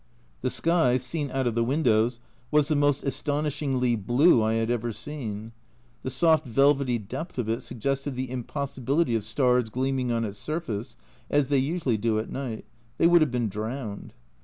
The 0.41 0.49
sky, 0.49 0.97
seen 0.97 1.29
out 1.29 1.45
of 1.45 1.53
the 1.53 1.63
windows, 1.63 2.19
was 2.49 2.69
the 2.69 2.75
most 2.75 3.03
astonishingly 3.03 3.95
blue 3.95 4.41
I 4.41 4.53
have 4.53 4.71
ever 4.71 4.91
seen. 4.91 5.51
The 6.01 6.09
soft 6.09 6.43
velvety 6.47 6.97
depth 6.97 7.37
of 7.37 7.47
it 7.47 7.61
suggested 7.61 8.15
the 8.15 8.31
impossibility 8.31 9.13
of 9.13 9.23
stars 9.23 9.69
gleaming 9.69 10.11
on 10.11 10.25
its 10.25 10.39
surface 10.39 10.97
(as 11.29 11.49
they 11.49 11.59
usually 11.59 11.97
do 11.97 12.17
at 12.17 12.31
night), 12.31 12.65
they 12.97 13.05
would 13.05 13.21
have 13.21 13.29
been 13.29 13.47
drowned. 13.47 14.13